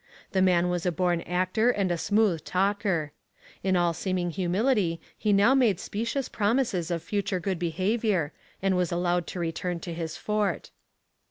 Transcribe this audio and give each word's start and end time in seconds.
The 0.31 0.41
man 0.41 0.67
was 0.69 0.83
a 0.87 0.91
born 0.91 1.21
actor 1.27 1.69
and 1.69 1.91
a 1.91 1.95
smooth 1.99 2.43
talker. 2.43 3.11
In 3.61 3.75
all 3.75 3.93
seeming 3.93 4.31
humility 4.31 4.99
he 5.15 5.31
now 5.31 5.53
made 5.53 5.79
specious 5.79 6.27
promises 6.27 6.89
of 6.89 7.03
future 7.03 7.39
good 7.39 7.59
behaviour, 7.59 8.33
and 8.63 8.75
was 8.75 8.91
allowed 8.91 9.27
to 9.27 9.39
return 9.39 9.79
to 9.81 9.93
his 9.93 10.17
fort. 10.17 10.71